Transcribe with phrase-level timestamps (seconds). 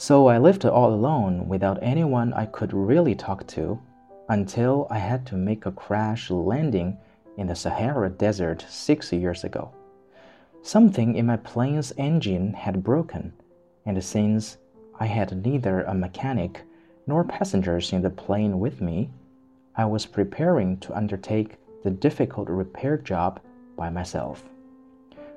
[0.00, 3.80] So I lived all alone without anyone I could really talk to
[4.28, 6.96] until I had to make a crash landing
[7.36, 9.72] in the Sahara Desert six years ago.
[10.62, 13.32] Something in my plane's engine had broken,
[13.86, 14.58] and since
[15.00, 16.62] I had neither a mechanic
[17.08, 19.10] nor passengers in the plane with me,
[19.74, 23.40] I was preparing to undertake the difficult repair job
[23.76, 24.44] by myself.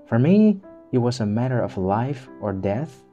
[0.06, 3.04] For me, it was a matter of life or death.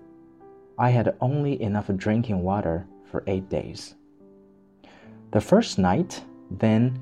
[0.78, 3.96] I had only enough drinking water for eight days.
[5.32, 6.98] The first night, then,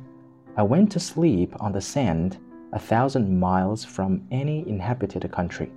[0.57, 2.39] I went to sleep on the sand
[2.73, 5.71] a thousand miles from any inhabited country.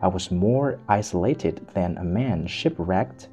[0.00, 3.28] I was more isolated than a man shipwrecked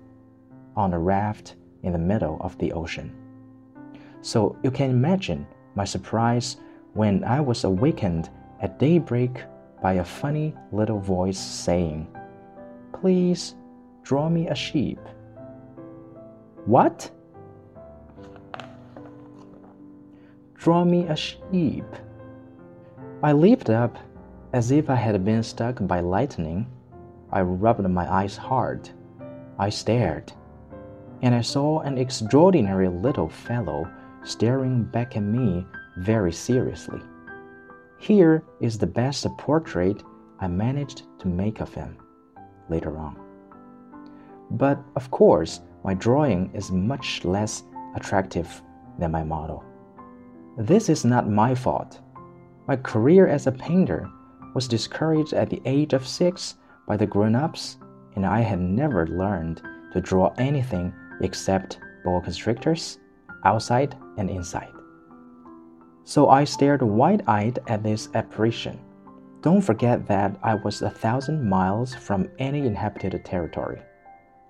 [0.75, 3.15] on a raft in the middle of the ocean.
[4.21, 5.45] So you can imagine
[5.75, 6.57] my surprise
[6.93, 8.31] when I was awakened
[8.61, 9.43] at daybreak
[9.81, 12.07] by a funny little voice saying,
[12.91, 13.53] Please
[14.05, 14.99] draw me a sheep.
[16.65, 17.09] What?
[20.53, 21.85] Draw me a sheep.
[23.23, 23.97] I leaped up
[24.53, 26.67] as if I had been struck by lightning.
[27.31, 28.89] I rubbed my eyes hard.
[29.57, 30.31] I stared,
[31.23, 33.89] and I saw an extraordinary little fellow
[34.23, 35.65] staring back at me
[35.97, 37.01] very seriously.
[37.97, 40.03] Here is the best portrait
[40.39, 41.97] I managed to make of him
[42.69, 43.24] later on.
[44.51, 47.63] But of course, my drawing is much less
[47.95, 48.61] attractive
[48.99, 49.63] than my model.
[50.57, 51.99] This is not my fault.
[52.67, 54.09] My career as a painter
[54.53, 56.55] was discouraged at the age of six
[56.87, 57.77] by the grown ups,
[58.15, 59.61] and I had never learned
[59.93, 62.99] to draw anything except boa constrictors,
[63.43, 64.71] outside and inside.
[66.03, 68.79] So I stared wide eyed at this apparition.
[69.41, 73.81] Don't forget that I was a thousand miles from any inhabited territory.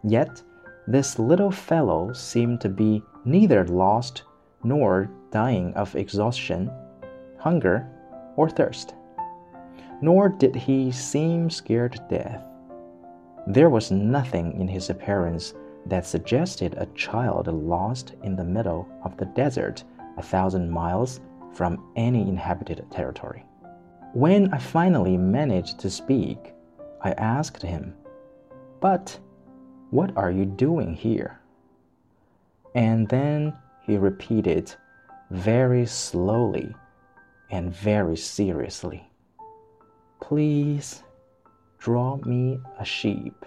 [0.07, 0.43] Yet,
[0.87, 4.21] this little fellow seemed to be neither lost
[4.63, 6.71] nor dying of exhaustion,
[7.39, 7.87] hunger,
[8.35, 8.93] or thirst.
[10.01, 12.43] Nor did he seem scared to death.
[13.47, 15.55] There was nothing in his appearance
[15.87, 19.83] that suggested a child lost in the middle of the desert
[20.17, 21.19] a thousand miles
[21.51, 23.43] from any inhabited territory.
[24.13, 26.53] When I finally managed to speak,
[27.01, 27.95] I asked him,
[28.79, 29.19] But
[29.91, 31.39] what are you doing here?
[32.73, 34.73] And then he repeated
[35.31, 36.75] very slowly
[37.49, 39.09] and very seriously,
[40.19, 41.03] Please
[41.77, 43.45] draw me a sheep.